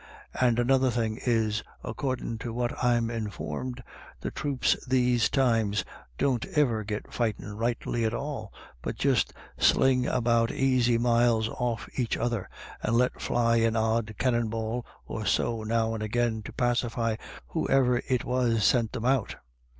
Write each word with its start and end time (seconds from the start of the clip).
And 0.33 0.57
another 0.57 0.89
thing 0.89 1.19
is, 1.27 1.61
ac 1.85 1.93
cordin' 1.93 2.39
to 2.39 2.51
what 2.51 2.83
I'm 2.83 3.11
informed, 3.11 3.83
the 4.19 4.31
throops 4.31 4.73
these 4.87 5.29
BETWEEN 5.29 5.29
TWO 5.29 5.43
LADY 5.43 5.59
DA 5.59 5.69
YS. 5.69 5.75
Z27 5.75 5.83
times 5.83 5.85
don't 6.17 6.45
iver 6.57 6.83
get 6.83 7.13
fightin' 7.13 7.55
rightly 7.55 8.05
at 8.05 8.13
all, 8.15 8.51
but 8.81 8.95
just 8.95 9.31
slinge 9.59 10.11
about 10.11 10.49
aisy 10.49 10.97
miles 10.97 11.49
off 11.49 11.87
aich 11.99 12.17
other, 12.17 12.49
and 12.81 12.95
let 12.97 13.21
fly 13.21 13.57
an 13.57 13.75
odd 13.75 14.15
cannon 14.17 14.49
ball 14.49 14.87
or 15.05 15.23
so 15.27 15.61
now 15.61 15.93
and 15.93 16.01
agin 16.01 16.41
to 16.41 16.51
pacify 16.51 17.15
whoiver 17.53 18.01
it 18.07 18.23
was 18.25 18.63
sent 18.63 18.93
them 18.93 19.05
out. 19.05 19.35